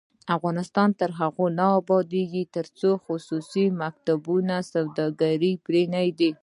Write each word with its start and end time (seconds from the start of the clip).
افغانستان 0.35 0.89
تر 0.99 1.09
هغو 1.19 1.45
نه 1.59 1.67
ابادیږي، 1.79 2.43
ترڅو 2.55 2.89
خصوصي 3.05 3.65
مکتبونه 3.81 4.55
سوداګري 4.71 5.53
پریږدي. 5.65 6.31